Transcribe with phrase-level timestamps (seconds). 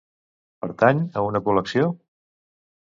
[0.63, 1.95] Pertany a una col·lecció?